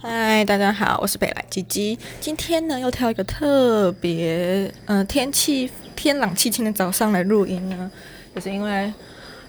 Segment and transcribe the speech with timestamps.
[0.00, 1.98] 嗨，大家好，我是北来吉吉。
[2.20, 7.90] 今天呢，又挑一个特别，嗯、天气天朗气清的早上来录音呢，
[8.32, 8.92] 就是因为。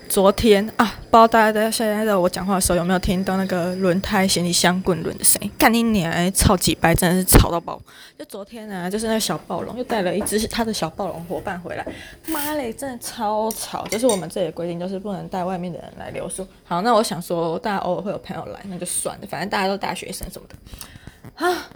[0.09, 5.51] 昨天啊，不知道大家在现在在我讲话的时候有没有听到那个轮胎行李箱滚轮的声音？
[5.55, 7.79] 干你娘，超级白，真的是吵到爆！
[8.17, 11.85] 就昨天呢，就是那个小暴龙又带了一只他的小暴龙伙伴回来，
[12.27, 13.85] 妈嘞，真的超吵！
[13.85, 16.45] 就是我们这里的规定，就是不能带外面的人来留宿。
[16.65, 21.69] 好，那我想说，大家偶尔会有朋友来，那就算了，反正大家都大学生什么的，啊，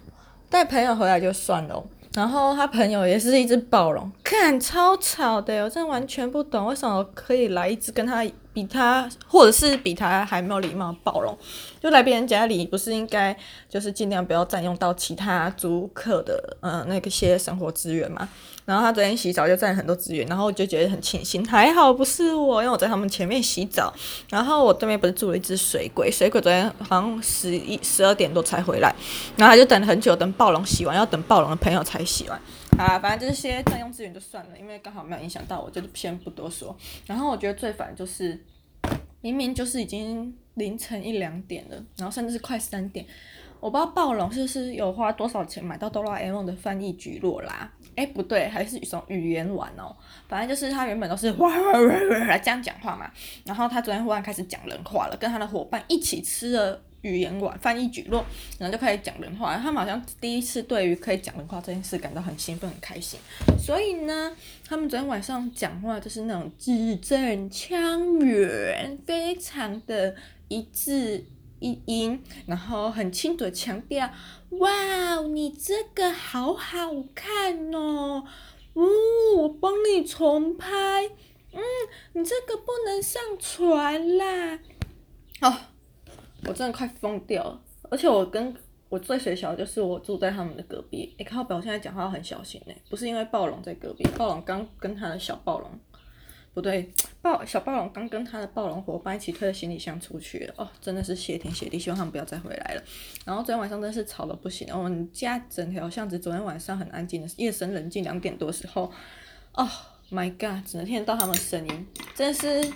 [0.50, 1.84] 带朋友回来就算了。
[2.16, 11.38] 然后他朋友也是一只暴龙，看超吵的，我真的完全不懂为什么可以来一只跟他比他，或者是比他还没有礼貌暴龙，
[11.82, 13.36] 就来别人家里，不是应该
[13.68, 18.30] 就是尽量不要占用到其他租客的呃那个些生活资源嘛？
[18.66, 23.94] 然后他昨天洗澡就占很多资源，然后我就觉得很庆幸，还好不是我，因为我在他们前面洗澡，
[24.30, 28.96] 然后我对面不是住了一只水鬼，水鬼昨天好像十一十二点多才回来，
[29.36, 32.42] 然后他就等了很久，等暴龙洗完，要等暴龙的朋友才洗完。
[32.78, 36.76] 啊，反正这些占用资源就算了，因为刚好没有影响到我，就先不多说。
[37.06, 38.38] 然后我觉得最烦就是，
[39.22, 43.06] 明明就是已经凌晨一两点了，然后甚至是快三点，
[43.60, 47.72] 我不知道暴龙是不是有花多少钱买到哆啦 A 梦的翻译蒟蒻啦？
[47.96, 49.96] 哎，不对，还是一种语言玩哦。
[50.28, 53.10] 反正就是他原本都是哇哇哇哇这样讲话嘛，
[53.46, 56.82] 然后他昨天忽然开始讲人话了，跟他的伙伴一起吃了。
[57.04, 58.24] 语言馆翻译蒟蒻，
[58.58, 59.58] 然后就开始讲人话。
[59.58, 63.20] 他们好像第一次对于可以讲人话这件事感到很兴奋、很开心。
[63.60, 70.16] 所以呢，他们昨天晚上讲话就是那种字正腔圆，非常的
[70.48, 71.24] 一字
[71.60, 74.10] 一音，然后很清楚的强调
[74.60, 78.24] ：“哇，你这个好好看哦，
[78.76, 78.84] 嗯，
[79.38, 80.72] 我帮你重拍，
[81.52, 81.62] 嗯，
[82.14, 84.60] 你这个不能上传啦，
[85.42, 85.58] 哦。”
[86.46, 88.54] 我真的快疯掉了，而且我跟
[88.90, 91.14] 我最水小的就是我住在他们的隔壁。
[91.18, 95.72] 你、欸，靠北，我现在讲话很小心哎，不是因为暴龙在隔壁，暴龙刚跟他的小暴龙，
[96.54, 96.92] 不对，
[97.22, 100.54] 暴小暴龙刚跟他的暴龙伙伴一起推着行李箱出去了。
[100.58, 102.84] 哦，真的是谢天谢地，希望他们不要再回来了。
[103.26, 108.92] 然后昨天晚上真是吵得不行，我们家整条巷子昨天晚上很安静的，夜深人静两点多时候，
[109.54, 109.68] 哦
[110.12, 112.72] ，My God，只能听得到他们的声音，真是。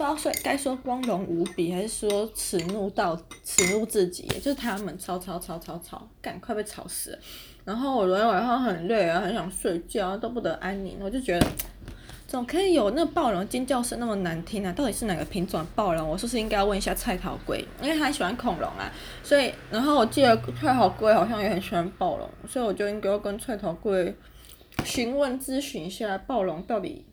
[0.00, 7.18] 不知道说该说光荣无比，还是说耻怒到耻怒自己，就是他们吵吵吵吵吵，赶快被吵死。
[7.66, 10.96] 然后我昨天晚上很累啊，很想睡觉，都不得安宁。
[11.02, 11.46] 我就觉得，
[12.26, 14.72] 怎么可以有那暴龙尖叫声那么难听啊？
[14.72, 16.08] 到底是哪个品种的暴龙？
[16.08, 17.62] 我是不是应该问一下菜头龟？
[17.82, 18.90] 因为他喜欢恐龙啊。
[19.22, 24.16] 所以，然后我记得菜头龟好像也很喜欢暴龙，所以我就应该要跟菜头龟
[24.82, 27.04] 询问咨询一下暴龙到底。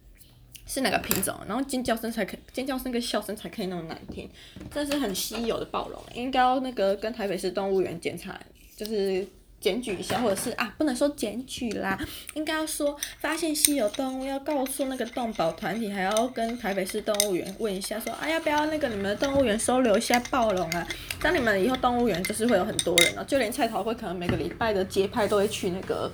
[0.67, 1.33] 是哪个品种？
[1.47, 4.29] 然后尖叫声才可，尖叫声跟笑声才可以那么难听，
[4.69, 8.37] 这是很稀有的暴龙，应该要那个跟台北市动物园检查，
[8.75, 9.25] 就是
[9.61, 11.97] 检举一下，或者是啊，不能说检举啦，
[12.33, 20.87] 应该要说发现稀有动物要告诉那个动保团体，还要跟台北市动物园问一下说，说啊要不要那个你们动物园收留一下暴龙啊？
[21.21, 26.11] 当你们以后动物园就是会有很多人哦，就连菜头会可能每个礼拜的街拍都会去那个。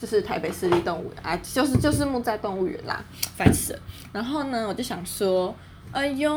[0.00, 3.04] 就是台北市立动物园啊，就是就是木栅动物园啦，
[3.36, 3.78] 烦死了。
[4.12, 5.54] 然后呢，我就想说，
[5.92, 6.34] 哎呦，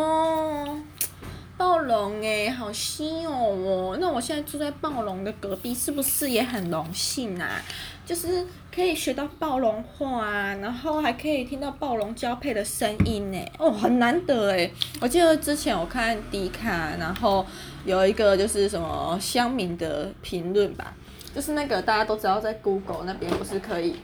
[1.57, 3.97] 暴龙哎，好稀有哦。
[4.01, 7.61] 那我现在住在暴龙的隔壁，是不是也很荣幸啊？
[8.05, 13.39] 就是可以学到暴龙话啊，然后还可以听到暴龙交配的声音呢。
[13.57, 14.69] 哦，很难得哎。
[14.99, 17.45] 我记得之前我看迪卡，然后
[17.85, 20.93] 有一个就是什么乡民的评论吧。
[21.33, 23.95] 就是那个大家都知道，在 Google 那边不是可以，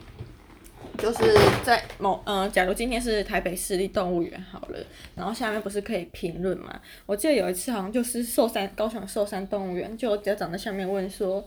[0.98, 1.32] 就是
[1.64, 4.78] 在某嗯、呃，假如今天是台北市立动物园好了，
[5.14, 6.80] 然后下面不是可以评论嘛？
[7.06, 11.44] 我记得有一次好像就是寿山高雄寿山动物园，就家长在下面问说，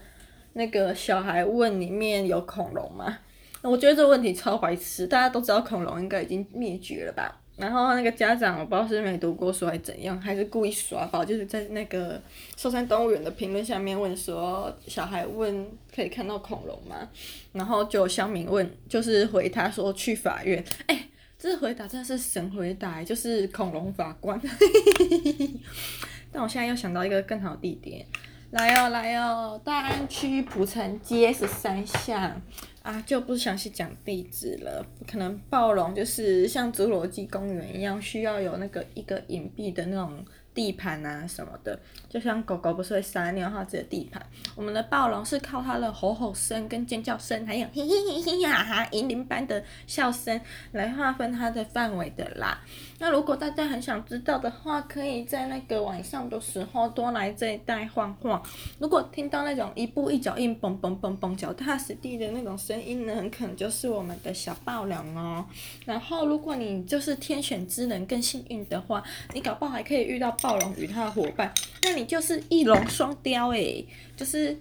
[0.53, 3.17] 那个小孩问里面有恐龙吗？
[3.61, 7.41] 那我觉得这个问题超白痴，大家都知道恐龙应该已经灭绝了吧？
[7.55, 12.19] 然后那个家长我不知道是没读过书还是怎样，还是故意耍宝，就是在那个
[12.57, 17.07] 寿山动物园的评论下面问说，小孩问可以看到恐龙吗？
[17.51, 20.63] 然后就乡民问，就是回他说去法院。
[20.87, 21.07] 哎，
[21.37, 24.41] 这回答真的是神回答，就是恐龙法官。
[26.33, 28.03] 但我现在又想到一个更好地点，
[28.49, 32.41] 来哦来哦，大安区蒲城街十三巷。
[32.83, 34.85] 啊，就不详细讲地址了。
[35.07, 41.79] 可能暴龙就是像侏罗纪公园一样，需要有那个一个隐蔽的那种地盘啊什么的，
[42.09, 44.23] 就像狗狗不是会撒尿它自己的地盘，
[44.55, 50.39] 我们的暴龙是靠它的吼吼声、跟尖叫声，还有嘿嘿嘿嘿呀哈银铃般的笑声
[50.71, 52.59] 来划分它的范围的啦。
[52.99, 58.41] 那如果大家很想知道的话，可以在那个晚上的时候多来这一带晃晃。
[58.77, 65.43] 如果听到那种一步一脚印、蹦蹦蹦蹦脚踏实地的那种声音呢，很可能就是我们的小暴龙哦。
[65.85, 69.03] 然后如果你就是天选之人更幸运的话，
[69.33, 70.31] 你搞不好还可以遇到。
[70.43, 71.51] 暴龙与他的伙伴，
[71.81, 74.59] 那你就是一龙双雕诶，就是，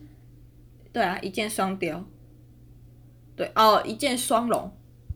[0.93, 2.02] 对啊，一箭双雕，
[3.37, 4.73] 对哦，一箭双龙，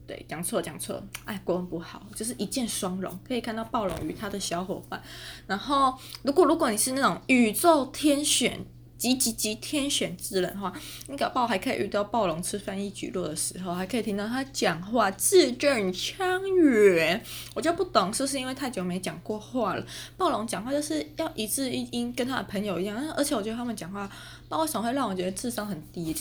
[0.06, 5.00] 对，讲错讲错，哎，国文不好，就是一箭双龙，可以看到暴龙与他的小伙伴。
[5.46, 8.66] 然后，如果如果你是那种宇宙天选。
[8.98, 10.72] 极极极天选之人的话，
[11.08, 17.22] 你搞不好还可以遇到暴龙吃翻译举落的时候，还可以听到他讲话字正腔圆。
[17.54, 19.86] 我就不懂，是不是因为太久没讲过话了？
[20.16, 22.96] 暴龙讲话就是要一字一音，跟他的朋友一样。
[23.16, 26.14] 而且我觉得他们讲话，不知道为什么会让我觉得智商很低，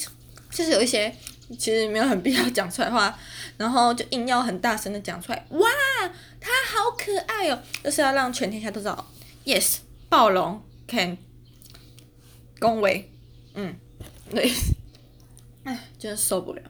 [0.52, 1.14] 就是有一些
[1.58, 3.18] 其实没有很必要讲出来话，
[3.58, 5.46] 然后就硬要很大声的讲出来。
[5.50, 5.70] 哇，
[6.40, 7.60] 他好可爱哦！
[7.84, 9.08] 就是要让全天下都知道
[9.46, 9.78] ，yes，
[10.10, 11.18] 暴龙 can。
[12.60, 13.10] 恭维，
[13.54, 13.76] 嗯，
[14.30, 14.52] 对，
[15.64, 16.62] 哎，真的受不了。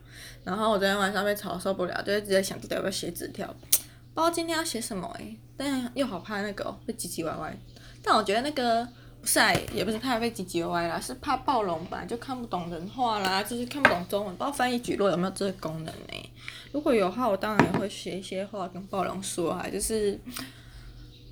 [0.44, 3.82] 然后我昨天晚上被吵受不了，就直接想着要不要写纸条，不知
[4.16, 7.58] 道今天要写什么哎，但又好怕那个、哦、被唧唧歪歪。
[8.04, 8.88] 但我觉得那个
[9.22, 9.40] 不是，
[9.74, 16.30] 也不是怕被唧唧歪歪啦，是怕暴龙吧，就看不懂人话啦，就是看不懂中文，不知道翻译举落有没有这个功能呢？
[16.72, 20.20] 如果有的话，我当然会写一些话跟暴龙说啊，就是，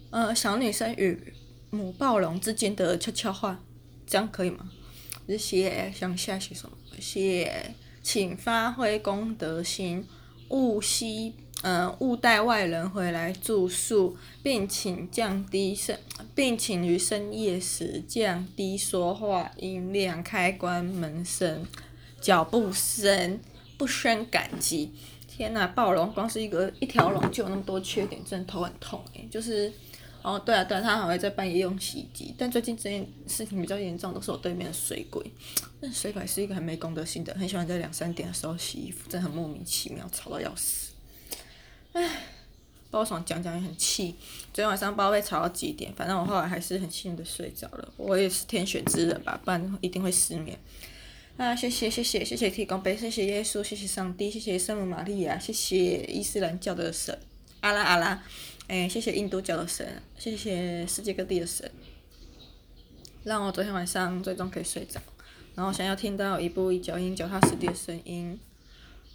[0.10, 1.34] 呃，小女生与
[1.70, 3.60] 母暴龙之间的悄悄话。
[4.06, 4.70] 这样可以吗？
[5.28, 6.76] 是写想下写什么？
[7.00, 10.06] 写请发挥公德心，
[10.50, 15.98] 勿吸嗯勿带外人回来住宿，并请降低声，
[16.36, 21.66] 并请于深夜时降低说话音量、开关门声、
[22.20, 23.40] 脚步声，
[23.78, 24.92] 不胜感激。
[25.28, 29.72] 天呐，暴龙光是一个一条龙就有那么多缺点，真的头很痛诶，就是。
[30.24, 32.34] 哦，对啊，对啊，他还会在半夜用洗衣机。
[32.38, 35.22] 但最近这件事情比较严重，都是我对面的水鬼。
[35.82, 40.94] 那水鬼是一个很没公德心的，很喜欢在两三点的时候洗衣服，真的很莫名其妙，吵到要死。
[41.92, 44.16] 唉，不知道为什么讲讲也很气。
[44.54, 47.94] 昨天晚上不知道被吵到几点，反正我后来还是很幸运的睡着了。
[47.98, 50.58] 我也是天选之人吧，不然一定会失眠。
[51.36, 57.20] 啊，谢谢谢谢谢谢提供杯，谢谢耶稣，谢谢上帝，谢谢圣母玛利亚，谢谢伊斯兰教的神，
[57.60, 58.24] 阿拉阿拉。
[58.68, 61.70] 哎，谢谢印度教的神，谢谢世界各地的神，
[63.24, 65.00] 让我昨天晚上最终可以睡着，
[65.56, 68.40] 然后想要听到一步一脚印脚踏实地的声音。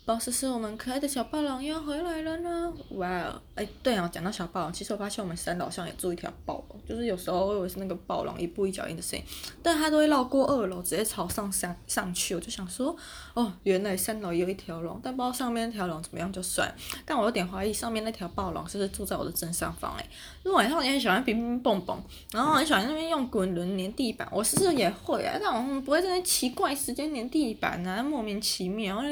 [0.08, 2.72] 老师是我们可爱的小暴龙要回来了呢！
[2.92, 9.24] 哇哦，哎，对啊，讲到小暴龙，其实我发现我们三楼上也住一条暴龙，就是有时候我以为是那个暴龙一步一脚印的声音，
[9.62, 12.34] 但它都会绕过二楼，直接朝上上上去。
[12.34, 12.96] 我就想说，
[13.34, 16.74] 哦，原来三楼也有一条龙，但不知道上面那条龙怎么样就算。
[17.04, 20.08] 但我有点怀疑上面那条暴龙是不是住在我的正上方哎，
[20.42, 22.02] 因为晚上也很喜欢乒乒蹦蹦，
[22.32, 25.36] 然后很喜欢那边用滚轮粘地板，我是不是也会啊？
[25.38, 29.04] 但我不会在那奇怪时间粘地板啊，莫名其妙。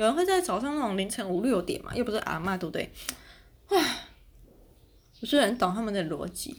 [0.00, 2.90] 有人会在早上那种凌晨五六点嘛，又不是阿嬷，对不对？
[3.68, 3.98] 唉，
[5.20, 6.56] 不是很懂他们的逻辑，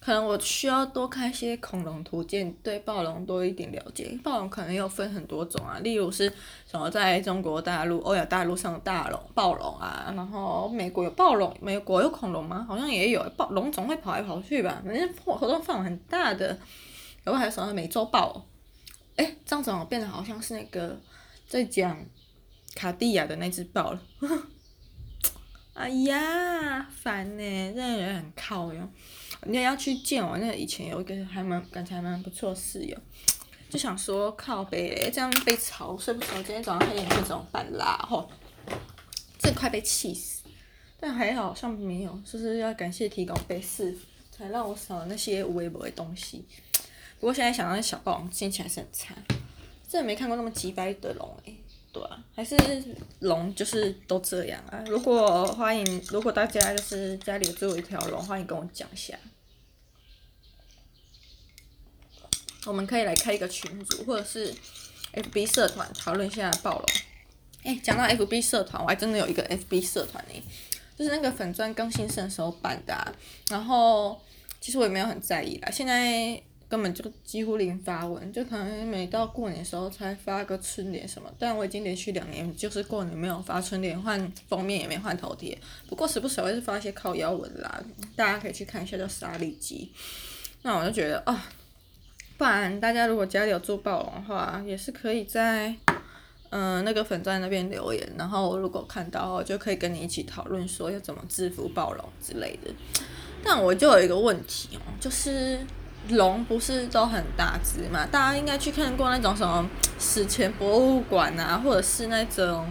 [0.00, 4.18] 可能我需要多看一些恐龙图鉴，对暴龙多一点了解。
[4.24, 6.28] 暴龙可能又分很多种啊，例如是
[6.68, 12.66] 什么在中国大陆、欧亚大陆上的大龙、暴龙啊，然后美国有暴龙，美国有恐龙吗？
[12.66, 16.58] 好像也有，暴龙总会跑来跑去吧，反正活动范围很大的。
[17.22, 18.44] 然后还有什么美洲豹？
[19.14, 20.98] 哎，这样子变得好像是那个
[21.46, 21.96] 在讲。
[22.74, 24.02] 卡地亚的那只豹了，
[25.74, 28.88] 哎呀，烦呢，这个人很靠哟。
[29.42, 32.96] 人家要去见我，那个以前有一个还蛮感觉还蛮不错室友，
[33.68, 36.34] 就想说靠北，这样被吵睡不着。
[36.34, 37.98] 今天早上黑眼圈怎么办啦？
[38.08, 38.30] 吼，
[39.38, 40.42] 这快被气死。
[41.00, 43.98] 但还好，像没有，就是要感谢提供被试，
[44.30, 46.44] 才让我少了那些无微博的东西。
[47.18, 49.14] 不过现在想到那小暴龙，心情还是很差。
[49.88, 51.61] 真的没看过那么机掰的龙诶。
[51.92, 52.56] 对啊，还是
[53.20, 54.82] 龙就是都这样啊。
[54.86, 59.14] 如果欢迎，如果大家就是家里只有一条龙，欢迎跟我讲一下。
[62.64, 64.54] 我们可以来开一个群组，或者是
[65.12, 66.86] FB 社团讨论一下暴龙。
[67.64, 70.42] 哎，讲到 FB 社团，我还真的有一个 FB 社团呢，
[70.96, 73.12] 就是那个粉钻更新的时候办的啊。
[73.50, 74.18] 然后
[74.62, 76.42] 其实我也没有很在意啦，现在。
[76.72, 81.30] 根本就几乎零发文，就可能每到过年时候才发个春联什么。
[81.38, 85.58] 但我已经连续两年就是过年没有发春联，换封面也没换头贴。
[85.86, 87.84] 不过时不时会是发一些靠腰文啦，
[88.16, 89.92] 大家可以去看一下叫沙利基。
[90.62, 91.44] 那我就觉得啊，
[92.38, 95.76] 不然大家如果家里有做暴龙的话，也是可以在
[96.48, 102.70] 嗯、那个粉钻那边留言，然后如果看到就可以跟你一起讨论说要怎么制服暴龙之类的。
[103.44, 105.58] 但我就有一个问题哦，就是
[106.10, 108.06] 龙不是都很大只嘛？
[108.06, 109.68] 大家应该去看过那种什么
[109.98, 112.70] 史前博物馆啊，或者是那种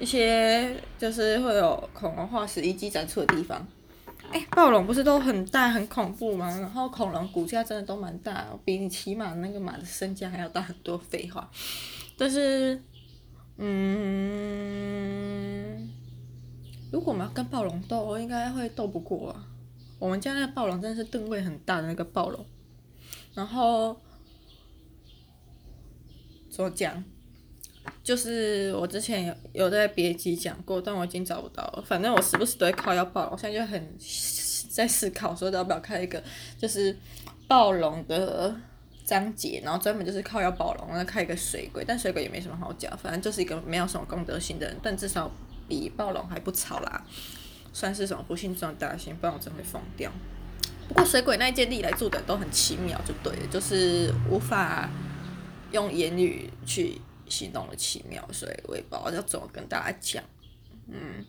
[0.00, 3.66] 一些就是会有恐龙化石遗迹展出的地方。
[4.32, 6.48] 哎、欸，暴龙不是都很大很恐怖吗？
[6.58, 10.98] 然后恐龙骨架真的都蛮大，比你骑马那个马的身价还要大很多。
[10.98, 11.48] 废话，
[12.18, 12.82] 但是，
[13.58, 13.68] 嗯，
[16.90, 19.46] 如果我们要跟暴龙斗，应该会斗不过啊。
[20.00, 22.44] 我们家那个暴龙真的是吨位很大的那个暴龙，
[23.36, 23.96] 然后
[26.50, 27.04] 怎么讲？
[28.02, 31.84] 就是我之前有有在别集讲过，但我已经找不到了。
[31.86, 33.96] 反正我时不时都会靠要暴龙，我现在就很
[34.70, 36.22] 在思考说要不要开一个
[36.58, 36.96] 就是
[37.46, 38.56] 暴龙的
[39.04, 45.30] 章节，然后专门就是靠要暴龙，然后开一个水鬼，但水鬼也没什么好讲，反正就是一个没有什么公德心的人，但至少
[45.68, 47.04] 比暴龙还不吵啦。
[47.72, 50.10] 算是什么不幸中的大幸，不然我真会疯掉。
[50.88, 54.88] 不过水鬼那一届历来做的都很奇妙，就对了，就是无法
[55.72, 60.22] 用言语去形容的奇妙，所以我也不知道要怎么跟大家讲。
[60.88, 61.24] 嗯，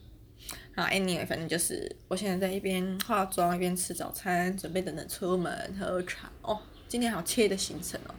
[0.76, 6.32] 好，anyway，反正就是我现在在一边化妆一边吃早餐，准备等等出门喝茶。
[6.44, 8.14] 哦，今天好惬意的行程哦。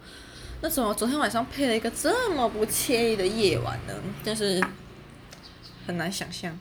[0.61, 3.95] 那怎么昨天晚上配了一个这么不惬意的夜晚呢？
[4.25, 4.61] 就是
[5.87, 6.59] 很难想象。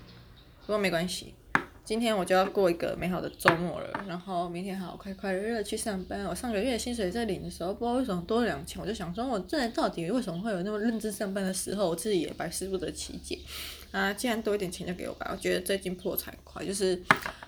[0.62, 1.34] 不过没关系。
[1.88, 6.26] 今天我就要过一个美好的周末了，然后明天好快快乐乐去上班。
[6.26, 11.88] 我上个月薪水在领的时候，不知道为什么多了两千，我就想说，我这人到底为什么会有那么认真上班的时候？
[11.88, 13.40] 我自己也百思不得其解。
[13.92, 15.30] 啊，既然多一点钱就给我吧。
[15.32, 17.02] 我觉得最近破财快，就是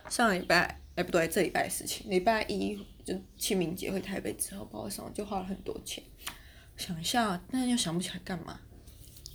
[0.08, 6.01] 上礼拜，哎不对，这礼拜的事情，礼拜一就清明节回台北之后，不知道为什么就花了很多钱。
[6.77, 8.58] 想一下，但又想不起来干嘛。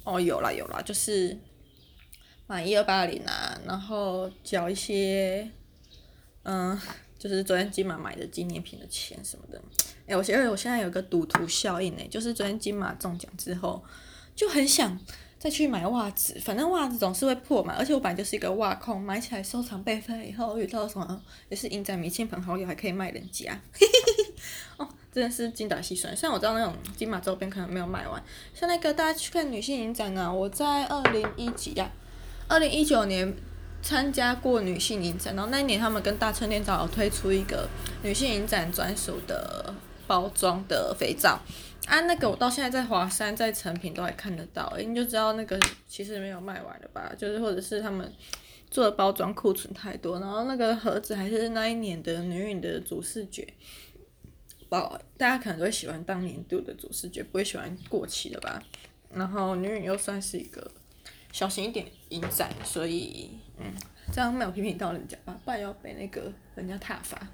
[0.04, 1.38] 哦，有啦有啦，就是。
[2.46, 5.50] 买一二八零啊，然后缴一些，
[6.42, 6.78] 嗯，
[7.18, 9.60] 就是昨天金马买的纪念品的钱什么的。
[10.06, 13.82] 哎，我觉得我现在有个赌徒效应呢，就是昨天金马中奖之后，
[14.36, 14.98] 就很想
[15.38, 17.74] 再去买袜子，反正袜子总是会破嘛。
[17.78, 23.58] 而且我本来就是一个袜控，买起来收藏备份以后遇到什么也是影展明亲朋好友还可以卖人家，
[24.76, 26.14] 哦，真的是精打细算。
[26.14, 28.22] 虽然我知道那种金马周边可能没有卖完，
[28.54, 31.90] 像那个大家去看女性影展啊，我在二零一几呀？
[32.46, 33.34] 二零一九年
[33.82, 37.68] 参加过女性影展，然后那一年他们跟大春店早有推出一个
[38.02, 39.74] 女性影展专属的
[40.06, 41.40] 包装的肥皂
[41.86, 45.58] 啊，那个我到现在在华山在成品都还看得到，你就知道那个
[45.88, 47.12] 其实没有卖完了吧？
[47.16, 48.10] 就是或者是他们
[48.70, 53.46] 做的包装库存太多，然后那个盒子还是那一年的女影的主视觉，
[54.68, 58.62] 包大家可能都会喜欢当年度的主视觉，不会喜欢过期的吧？
[59.12, 60.70] 然后女影又算是一个。
[61.34, 63.64] 小心一点影展，所以嗯，
[64.12, 67.26] 这样没有批评到人家吧，不然要被那个人家挞伐。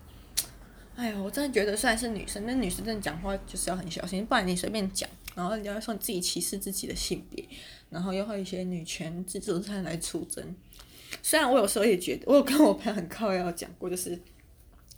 [0.97, 7.47] 哎呦，我真的觉得虽然是女生，但女生真的讲话就是要很小心，不然你随便讲，然后人家说你自己歧视自己的性别，
[7.91, 10.57] 然后又会一些女权自助餐来出征。
[11.23, 14.19] 虽然我有时候也觉得，我有跟我朋友很靠要讲过，就是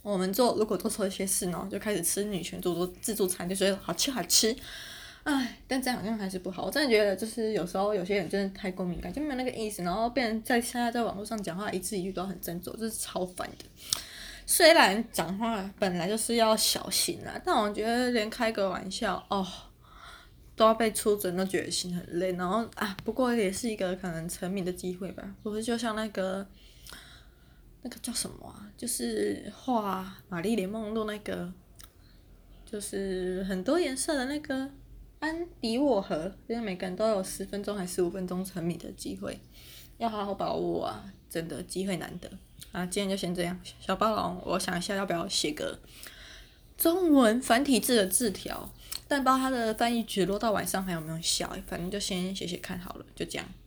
[0.02, 4.56] 我们做如果做错一些事呢，就开始吃女权自助自助餐，就觉得好吃好吃。
[5.24, 6.64] 唉，但这样好像还是不好。
[6.64, 13.64] 我真的觉得，就是有时候有些人真的太过敏感，就没有那个意思，然后变成在现在在网络上讲话，一字一句都很斟酌，这是超烦的。
[14.44, 19.46] 虽然讲话本来就是要小心啦，但我觉得连开个玩笑哦，
[20.56, 22.32] 都要被出征，都觉得心很累。
[22.32, 25.22] 然后啊，不过也是一个可能成名的机会吧。
[25.44, 26.44] 不是就像那个
[27.82, 31.52] 那个叫什么啊，就是画玛丽莲梦露那个，
[32.66, 34.68] 就是很多颜色的那个。
[35.22, 39.38] 安迪沃和，因为每个人都有十分钟还十五分钟沉迷的机会，
[39.98, 41.04] 要好好把握啊！
[41.30, 42.28] 真的机会难得
[42.72, 42.84] 啊！
[42.86, 45.78] 今天就先这样，小霸王，我想一下要不要写个
[46.76, 48.68] 中文繁体字的字条，
[49.06, 53.46] 但不知道它的翻译蒟蒻到晚上还有没有效，反正就先写写看好了，就这样。